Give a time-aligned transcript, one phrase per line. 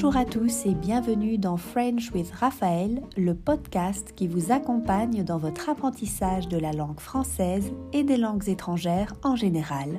[0.00, 5.38] Bonjour à tous et bienvenue dans French with Raphaël, le podcast qui vous accompagne dans
[5.38, 9.98] votre apprentissage de la langue française et des langues étrangères en général.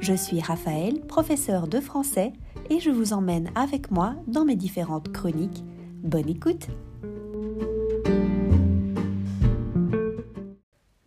[0.00, 2.32] Je suis Raphaël, professeur de français,
[2.70, 5.62] et je vous emmène avec moi dans mes différentes chroniques.
[6.02, 6.68] Bonne écoute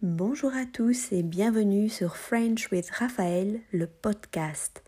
[0.03, 4.83] Bonjour à tous et bienvenue sur French with Raphaël, le podcast.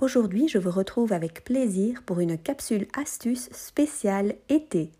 [0.00, 4.92] Aujourd'hui, je vous retrouve avec plaisir pour une capsule astuce spéciale été.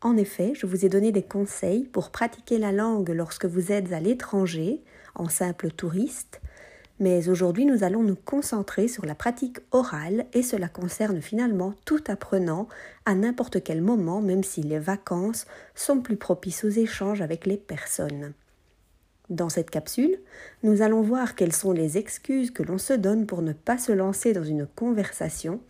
[0.00, 3.92] En effet, je vous ai donné des conseils pour pratiquer la langue lorsque vous êtes
[3.92, 4.82] à l'étranger,
[5.14, 6.40] en simple touriste,
[6.98, 12.02] mais aujourd'hui nous allons nous concentrer sur la pratique orale et cela concerne finalement tout
[12.08, 12.66] apprenant
[13.06, 17.56] à n'importe quel moment, même si les vacances sont plus propices aux échanges avec les
[17.56, 18.34] personnes.
[19.30, 20.18] Dans cette capsule,
[20.62, 23.90] nous allons voir quelles sont les excuses que l'on se donne pour ne pas se
[23.90, 25.60] lancer dans une conversation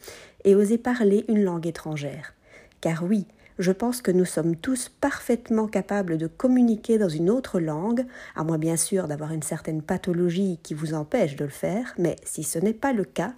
[0.45, 2.35] et oser parler une langue étrangère.
[2.81, 3.27] Car oui,
[3.61, 8.43] je pense que nous sommes tous parfaitement capables de communiquer dans une autre langue, à
[8.43, 12.43] moins bien sûr d'avoir une certaine pathologie qui vous empêche de le faire, mais si
[12.43, 13.35] ce n'est pas le cas,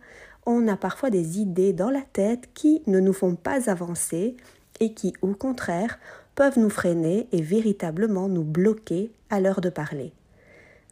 [0.46, 4.36] on a parfois des idées dans la tête qui ne nous font pas avancer
[4.80, 5.98] et qui, au contraire,
[6.36, 10.12] peuvent nous freiner et véritablement nous bloquer à l'heure de parler.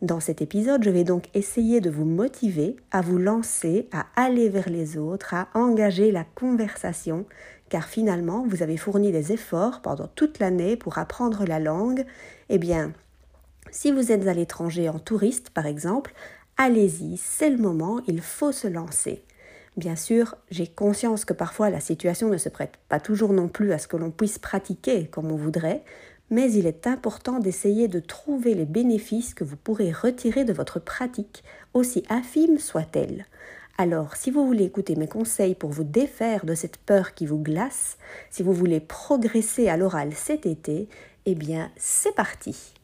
[0.03, 4.49] Dans cet épisode, je vais donc essayer de vous motiver à vous lancer, à aller
[4.49, 7.27] vers les autres, à engager la conversation,
[7.69, 12.05] car finalement, vous avez fourni des efforts pendant toute l'année pour apprendre la langue.
[12.49, 12.93] Eh bien,
[13.71, 16.13] si vous êtes à l'étranger en touriste, par exemple,
[16.57, 19.23] allez-y, c'est le moment, il faut se lancer.
[19.77, 23.73] Bien sûr, j'ai conscience que parfois la situation ne se prête pas toujours non plus
[23.73, 25.83] à ce que l'on puisse pratiquer comme on voudrait,
[26.31, 30.79] mais il est important d'essayer de trouver les bénéfices que vous pourrez retirer de votre
[30.79, 31.43] pratique,
[31.75, 33.27] aussi infime soit-elle.
[33.77, 37.39] Alors, si vous voulez écouter mes conseils pour vous défaire de cette peur qui vous
[37.39, 37.99] glace,
[38.31, 40.89] si vous voulez progresser à l'oral cet été,
[41.27, 42.75] eh bien, c'est parti.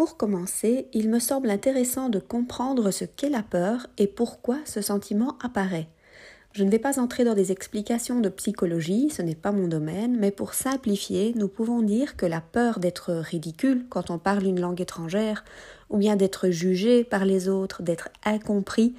[0.00, 4.80] Pour commencer, il me semble intéressant de comprendre ce qu'est la peur et pourquoi ce
[4.80, 5.88] sentiment apparaît.
[6.52, 10.16] Je ne vais pas entrer dans des explications de psychologie, ce n'est pas mon domaine,
[10.18, 14.58] mais pour simplifier, nous pouvons dire que la peur d'être ridicule quand on parle une
[14.58, 15.44] langue étrangère,
[15.90, 18.94] ou bien d'être jugé par les autres, d'être incompris,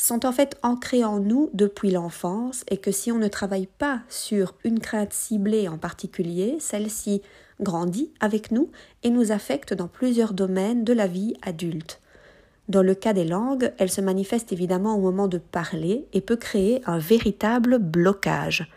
[0.00, 4.00] sont en fait ancrées en nous depuis l'enfance et que si on ne travaille pas
[4.08, 7.20] sur une crainte ciblée en particulier, celle-ci
[7.60, 8.70] grandit avec nous
[9.02, 12.00] et nous affecte dans plusieurs domaines de la vie adulte.
[12.68, 16.36] Dans le cas des langues, elle se manifeste évidemment au moment de parler et peut
[16.36, 18.72] créer un véritable blocage.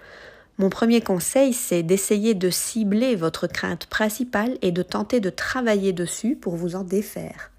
[0.58, 5.94] Mon premier conseil, c'est d'essayer de cibler votre crainte principale et de tenter de travailler
[5.94, 7.53] dessus pour vous en défaire.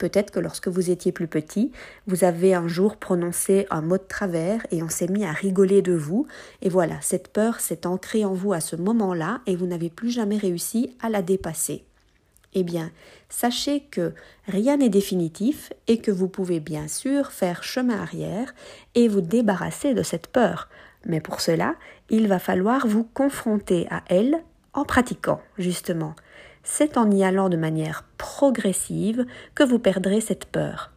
[0.00, 1.72] Peut-être que lorsque vous étiez plus petit,
[2.06, 5.82] vous avez un jour prononcé un mot de travers et on s'est mis à rigoler
[5.82, 6.26] de vous,
[6.62, 10.08] et voilà, cette peur s'est ancrée en vous à ce moment-là et vous n'avez plus
[10.08, 11.84] jamais réussi à la dépasser.
[12.54, 12.90] Eh bien,
[13.28, 14.14] sachez que
[14.46, 18.54] rien n'est définitif et que vous pouvez bien sûr faire chemin arrière
[18.94, 20.70] et vous débarrasser de cette peur.
[21.04, 21.74] Mais pour cela,
[22.08, 26.14] il va falloir vous confronter à elle en pratiquant, justement
[26.62, 30.92] c'est en y allant de manière progressive que vous perdrez cette peur.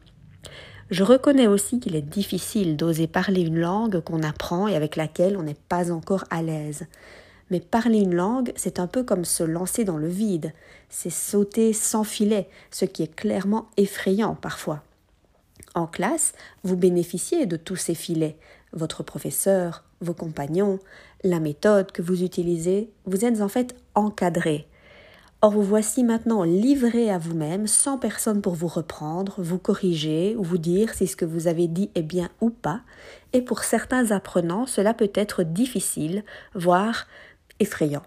[0.90, 5.38] Je reconnais aussi qu'il est difficile d'oser parler une langue qu'on apprend et avec laquelle
[5.38, 6.85] on n'est pas encore à l'aise.
[7.50, 10.53] Mais parler une langue, c'est un peu comme se lancer dans le vide,
[10.90, 14.84] c'est sauter sans filet, ce qui est clairement effrayant parfois.
[15.75, 18.38] En classe, vous bénéficiez de tous ces filets,
[18.73, 20.79] votre professeur, vos compagnons,
[21.23, 24.68] la méthode que vous utilisez, vous êtes en fait encadré.
[25.43, 30.43] Or vous voici maintenant livré à vous-même, sans personne pour vous reprendre, vous corriger ou
[30.43, 32.79] vous dire si ce que vous avez dit est bien ou pas,
[33.33, 36.23] et pour certains apprenants cela peut être difficile,
[36.55, 37.07] voire
[37.59, 38.03] effrayant.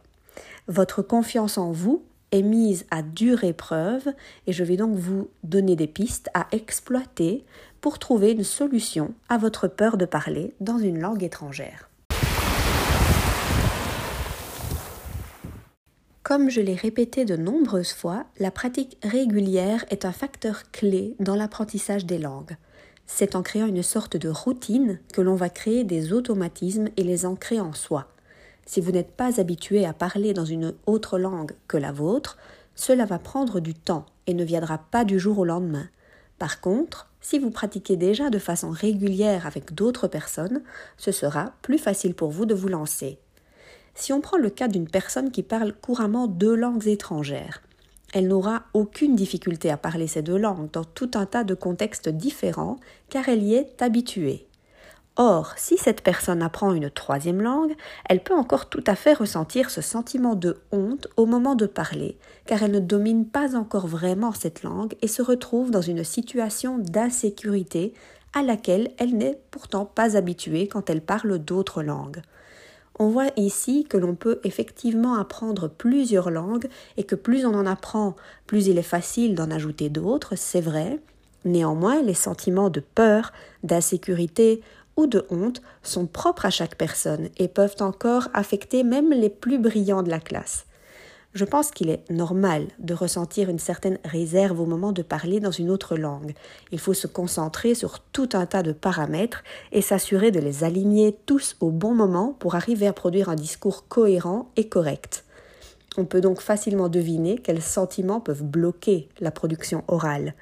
[0.66, 2.02] Votre confiance en vous
[2.32, 4.08] est mise à dure épreuve
[4.46, 7.44] et je vais donc vous donner des pistes à exploiter
[7.82, 11.90] pour trouver une solution à votre peur de parler dans une langue étrangère.
[16.26, 21.36] Comme je l'ai répété de nombreuses fois, la pratique régulière est un facteur clé dans
[21.36, 22.56] l'apprentissage des langues.
[23.06, 27.26] C'est en créant une sorte de routine que l'on va créer des automatismes et les
[27.26, 28.08] ancrer en soi.
[28.66, 32.38] Si vous n'êtes pas habitué à parler dans une autre langue que la vôtre,
[32.74, 35.88] cela va prendre du temps et ne viendra pas du jour au lendemain.
[36.40, 40.62] Par contre, si vous pratiquez déjà de façon régulière avec d'autres personnes,
[40.96, 43.20] ce sera plus facile pour vous de vous lancer.
[43.98, 47.62] Si on prend le cas d'une personne qui parle couramment deux langues étrangères,
[48.12, 52.10] elle n'aura aucune difficulté à parler ces deux langues dans tout un tas de contextes
[52.10, 52.76] différents
[53.08, 54.46] car elle y est habituée.
[55.16, 57.74] Or, si cette personne apprend une troisième langue,
[58.06, 62.18] elle peut encore tout à fait ressentir ce sentiment de honte au moment de parler,
[62.44, 66.76] car elle ne domine pas encore vraiment cette langue et se retrouve dans une situation
[66.76, 67.94] d'insécurité
[68.34, 72.20] à laquelle elle n'est pourtant pas habituée quand elle parle d'autres langues.
[72.98, 77.66] On voit ici que l'on peut effectivement apprendre plusieurs langues et que plus on en
[77.66, 78.16] apprend,
[78.46, 80.98] plus il est facile d'en ajouter d'autres, c'est vrai.
[81.44, 83.32] Néanmoins, les sentiments de peur,
[83.62, 84.62] d'insécurité
[84.96, 89.58] ou de honte sont propres à chaque personne et peuvent encore affecter même les plus
[89.58, 90.64] brillants de la classe.
[91.36, 95.50] Je pense qu'il est normal de ressentir une certaine réserve au moment de parler dans
[95.50, 96.32] une autre langue.
[96.72, 101.14] Il faut se concentrer sur tout un tas de paramètres et s'assurer de les aligner
[101.26, 105.26] tous au bon moment pour arriver à produire un discours cohérent et correct.
[105.98, 110.32] On peut donc facilement deviner quels sentiments peuvent bloquer la production orale.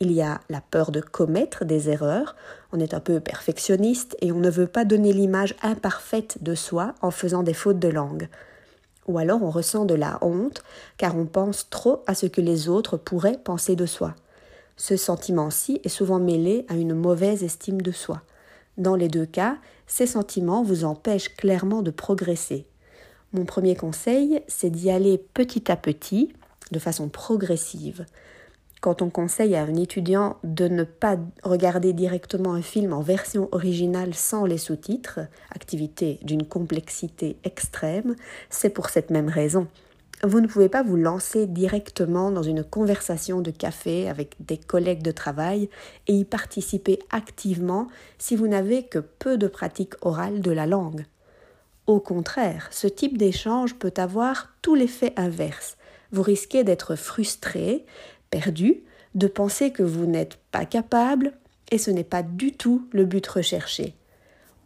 [0.00, 2.34] Il y a la peur de commettre des erreurs,
[2.72, 6.96] on est un peu perfectionniste et on ne veut pas donner l'image imparfaite de soi
[7.00, 8.26] en faisant des fautes de langue.
[9.08, 10.62] Ou alors on ressent de la honte
[10.96, 14.14] car on pense trop à ce que les autres pourraient penser de soi.
[14.76, 18.22] Ce sentiment-ci est souvent mêlé à une mauvaise estime de soi.
[18.78, 22.66] Dans les deux cas, ces sentiments vous empêchent clairement de progresser.
[23.32, 26.32] Mon premier conseil, c'est d'y aller petit à petit,
[26.70, 28.06] de façon progressive
[28.82, 33.48] quand on conseille à un étudiant de ne pas regarder directement un film en version
[33.52, 35.20] originale sans les sous-titres,
[35.54, 38.16] activité d'une complexité extrême,
[38.50, 39.68] c'est pour cette même raison.
[40.24, 45.02] Vous ne pouvez pas vous lancer directement dans une conversation de café avec des collègues
[45.02, 45.70] de travail
[46.08, 47.86] et y participer activement
[48.18, 51.06] si vous n'avez que peu de pratique orale de la langue.
[51.86, 55.76] Au contraire, ce type d'échange peut avoir tout l'effet inverse.
[56.10, 57.86] Vous risquez d'être frustré,
[58.32, 58.82] perdu,
[59.14, 61.34] de penser que vous n'êtes pas capable,
[61.70, 63.94] et ce n'est pas du tout le but recherché.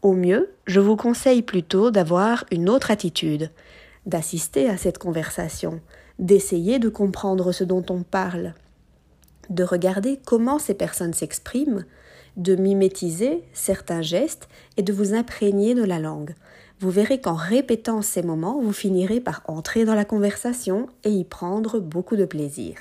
[0.03, 3.51] Au mieux, je vous conseille plutôt d'avoir une autre attitude,
[4.07, 5.81] d'assister à cette conversation,
[6.21, 8.55] d'essayer de comprendre ce dont on parle,
[9.51, 11.85] de regarder comment ces personnes s'expriment,
[12.37, 16.35] de mimétiser certains gestes et de vous imprégner de la langue.
[16.79, 21.25] Vous verrez qu'en répétant ces moments, vous finirez par entrer dans la conversation et y
[21.25, 22.77] prendre beaucoup de plaisir.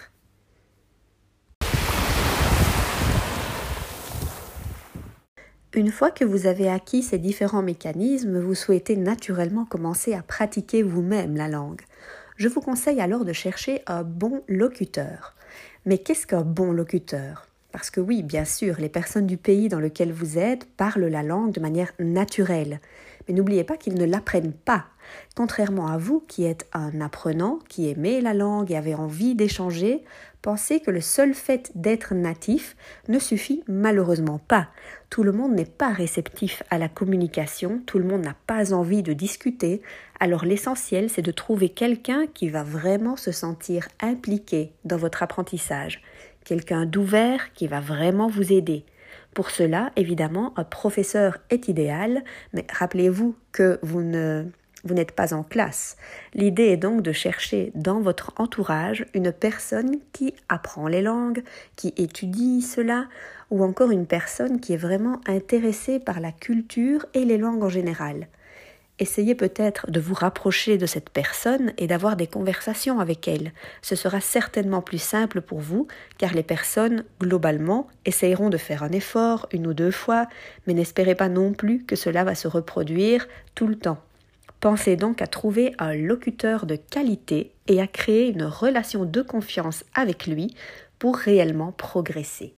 [5.76, 10.84] Une fois que vous avez acquis ces différents mécanismes, vous souhaitez naturellement commencer à pratiquer
[10.84, 11.82] vous-même la langue.
[12.38, 15.36] Je vous conseille alors de chercher un bon locuteur.
[15.86, 17.50] Mais qu'est-ce qu'un bon locuteur?
[17.74, 21.24] Parce que oui, bien sûr, les personnes du pays dans lequel vous êtes parlent la
[21.24, 22.80] langue de manière naturelle.
[23.28, 24.86] Mais n'oubliez pas qu'ils ne l'apprennent pas.
[25.36, 30.06] Contrairement à vous qui êtes un apprenant, qui aimait la langue et avait envie d'échanger,
[30.46, 32.76] Pensez que le seul fait d'être natif
[33.08, 34.68] ne suffit malheureusement pas.
[35.10, 39.02] Tout le monde n'est pas réceptif à la communication, tout le monde n'a pas envie
[39.02, 39.82] de discuter,
[40.20, 46.04] alors l'essentiel c'est de trouver quelqu'un qui va vraiment se sentir impliqué dans votre apprentissage,
[46.44, 48.86] quelqu'un d'ouvert qui va vraiment vous aider.
[49.34, 54.46] Pour cela, évidemment, un professeur est idéal, mais rappelez-vous que vous ne
[54.86, 55.98] vous n'êtes pas en classe.
[56.34, 61.44] L'idée est donc de chercher dans votre entourage une personne qui apprend les langues,
[61.76, 63.08] qui étudie cela,
[63.52, 67.70] ou encore une personne qui est vraiment intéressée par la culture et les langues en
[67.70, 68.28] général.
[68.98, 73.52] Essayez peut-être de vous rapprocher de cette personne et d'avoir des conversations avec elle.
[73.82, 75.88] Ce sera certainement plus simple pour vous,
[76.18, 80.28] car les personnes, globalement, essayeront de faire un effort une ou deux fois,
[80.66, 84.00] mais n'espérez pas non plus que cela va se reproduire tout le temps.
[84.60, 89.84] Pensez donc à trouver un locuteur de qualité et à créer une relation de confiance
[89.94, 90.56] avec lui
[91.00, 92.56] pour réellement progresser.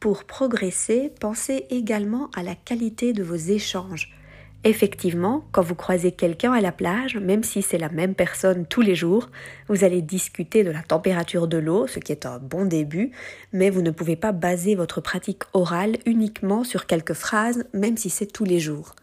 [0.00, 4.12] Pour progresser, pensez également à la qualité de vos échanges.
[4.68, 8.80] Effectivement, quand vous croisez quelqu'un à la plage, même si c'est la même personne tous
[8.80, 9.30] les jours,
[9.68, 13.12] vous allez discuter de la température de l'eau, ce qui est un bon début,
[13.52, 18.10] mais vous ne pouvez pas baser votre pratique orale uniquement sur quelques phrases, même si
[18.10, 18.96] c'est tous les jours.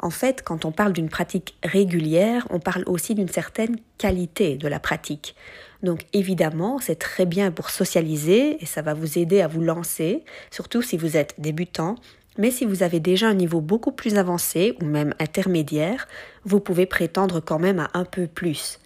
[0.00, 4.68] En fait, quand on parle d'une pratique régulière, on parle aussi d'une certaine qualité de
[4.68, 5.34] la pratique.
[5.82, 10.24] Donc évidemment, c'est très bien pour socialiser et ça va vous aider à vous lancer,
[10.50, 11.96] surtout si vous êtes débutant,
[12.38, 16.06] mais si vous avez déjà un niveau beaucoup plus avancé ou même intermédiaire,
[16.44, 18.78] vous pouvez prétendre quand même à un peu plus.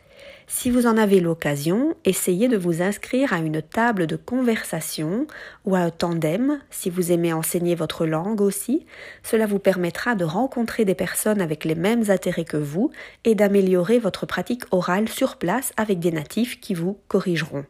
[0.52, 5.28] Si vous en avez l'occasion, essayez de vous inscrire à une table de conversation
[5.64, 8.84] ou à un tandem si vous aimez enseigner votre langue aussi.
[9.22, 12.90] Cela vous permettra de rencontrer des personnes avec les mêmes intérêts que vous
[13.24, 17.64] et d'améliorer votre pratique orale sur place avec des natifs qui vous corrigeront.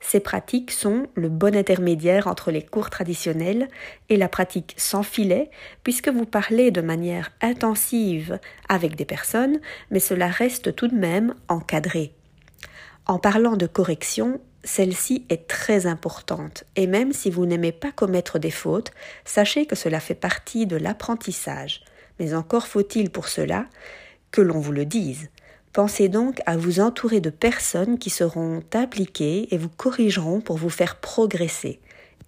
[0.00, 3.68] Ces pratiques sont le bon intermédiaire entre les cours traditionnels
[4.08, 5.50] et la pratique sans filet,
[5.84, 8.38] puisque vous parlez de manière intensive
[8.68, 12.14] avec des personnes, mais cela reste tout de même encadré.
[13.06, 18.38] En parlant de correction, celle-ci est très importante, et même si vous n'aimez pas commettre
[18.38, 18.92] des fautes,
[19.24, 21.82] sachez que cela fait partie de l'apprentissage.
[22.18, 23.66] Mais encore faut-il pour cela
[24.30, 25.30] que l'on vous le dise.
[25.72, 30.68] Pensez donc à vous entourer de personnes qui seront impliquées et vous corrigeront pour vous
[30.68, 31.78] faire progresser.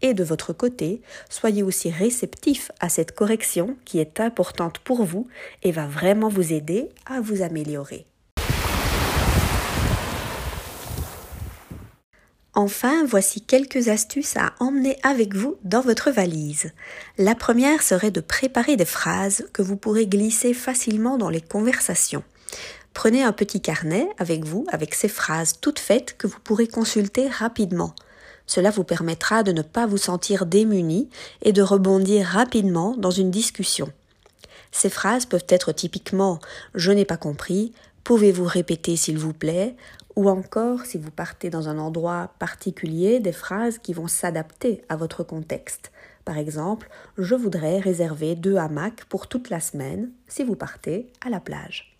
[0.01, 5.27] Et de votre côté, soyez aussi réceptif à cette correction qui est importante pour vous
[5.65, 8.07] et va vraiment vous aider à vous améliorer.
[12.55, 16.71] Enfin, voici quelques astuces à emmener avec vous dans votre valise.
[17.17, 22.23] La première serait de préparer des phrases que vous pourrez glisser facilement dans les conversations.
[22.95, 27.29] Prenez un petit carnet avec vous avec ces phrases toutes faites que vous pourrez consulter
[27.29, 27.95] rapidement.
[28.47, 31.09] Cela vous permettra de ne pas vous sentir démuni
[31.43, 33.91] et de rebondir rapidement dans une discussion.
[34.73, 36.39] Ces phrases peuvent être typiquement
[36.75, 37.73] Je n'ai pas compris,
[38.05, 39.77] pouvez-vous répéter s'il vous plaît,
[40.17, 44.97] ou encore si vous partez dans un endroit particulier, des phrases qui vont s'adapter à
[44.97, 45.91] votre contexte.
[46.25, 51.31] Par exemple, je voudrais réserver deux hamacs pour toute la semaine si vous partez à
[51.31, 51.92] la plage.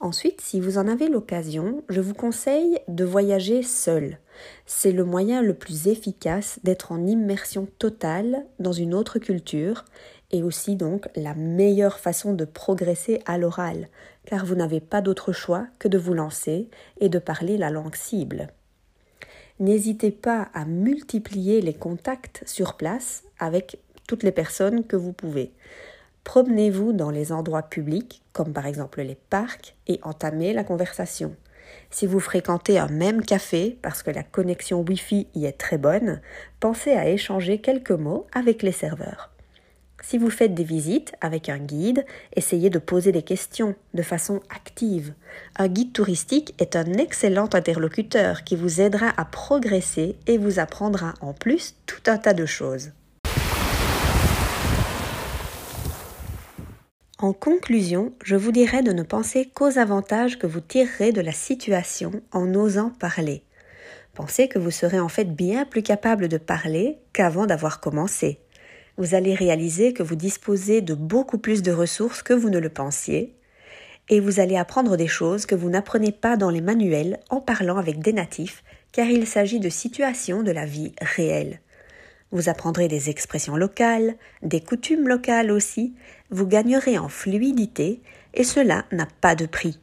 [0.00, 4.18] Ensuite, si vous en avez l'occasion, je vous conseille de voyager seul.
[4.64, 9.84] C'est le moyen le plus efficace d'être en immersion totale dans une autre culture
[10.30, 13.88] et aussi donc la meilleure façon de progresser à l'oral,
[14.24, 17.96] car vous n'avez pas d'autre choix que de vous lancer et de parler la langue
[17.96, 18.48] cible.
[19.58, 23.78] N'hésitez pas à multiplier les contacts sur place avec
[24.08, 25.52] toutes les personnes que vous pouvez.
[26.24, 31.34] Promenez-vous dans les endroits publics, comme par exemple les parcs, et entamez la conversation.
[31.90, 36.20] Si vous fréquentez un même café parce que la connexion Wi-Fi y est très bonne,
[36.60, 39.30] pensez à échanger quelques mots avec les serveurs.
[40.02, 44.40] Si vous faites des visites avec un guide, essayez de poser des questions de façon
[44.48, 45.12] active.
[45.56, 51.14] Un guide touristique est un excellent interlocuteur qui vous aidera à progresser et vous apprendra
[51.20, 52.92] en plus tout un tas de choses.
[57.22, 61.32] En conclusion, je vous dirais de ne penser qu'aux avantages que vous tirerez de la
[61.32, 63.42] situation en osant parler.
[64.14, 68.40] Pensez que vous serez en fait bien plus capable de parler qu'avant d'avoir commencé.
[68.96, 72.70] Vous allez réaliser que vous disposez de beaucoup plus de ressources que vous ne le
[72.70, 73.34] pensiez,
[74.08, 77.76] et vous allez apprendre des choses que vous n'apprenez pas dans les manuels en parlant
[77.76, 81.60] avec des natifs, car il s'agit de situations de la vie réelle.
[82.32, 85.94] Vous apprendrez des expressions locales, des coutumes locales aussi,
[86.30, 88.00] vous gagnerez en fluidité
[88.34, 89.78] et cela n'a pas de prix.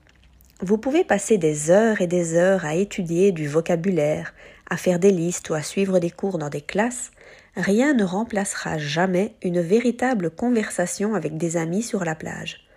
[0.61, 4.33] Vous pouvez passer des heures et des heures à étudier du vocabulaire,
[4.69, 7.11] à faire des listes ou à suivre des cours dans des classes,
[7.55, 12.67] rien ne remplacera jamais une véritable conversation avec des amis sur la plage.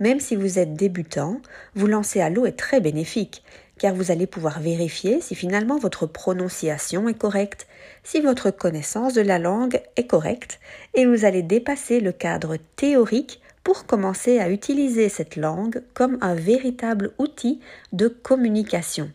[0.00, 1.40] Même si vous êtes débutant,
[1.74, 3.44] vous lancer à l'eau est très bénéfique,
[3.78, 7.66] car vous allez pouvoir vérifier si finalement votre prononciation est correcte,
[8.02, 10.60] si votre connaissance de la langue est correcte,
[10.94, 16.34] et vous allez dépasser le cadre théorique pour commencer à utiliser cette langue comme un
[16.34, 17.60] véritable outil
[17.92, 19.10] de communication.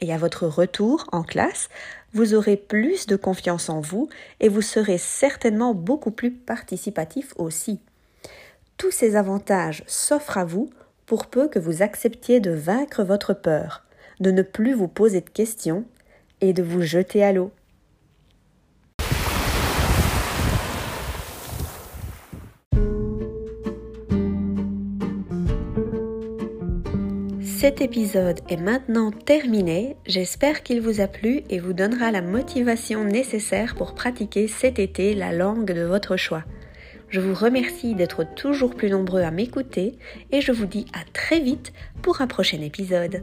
[0.00, 1.68] Et à votre retour en classe,
[2.12, 4.08] vous aurez plus de confiance en vous
[4.40, 7.80] et vous serez certainement beaucoup plus participatif aussi.
[8.76, 10.70] Tous ces avantages s'offrent à vous
[11.06, 13.86] pour peu que vous acceptiez de vaincre votre peur
[14.20, 15.84] de ne plus vous poser de questions
[16.40, 17.50] et de vous jeter à l'eau.
[27.58, 33.02] Cet épisode est maintenant terminé, j'espère qu'il vous a plu et vous donnera la motivation
[33.02, 36.44] nécessaire pour pratiquer cet été la langue de votre choix.
[37.08, 39.96] Je vous remercie d'être toujours plus nombreux à m'écouter
[40.32, 41.72] et je vous dis à très vite
[42.02, 43.22] pour un prochain épisode.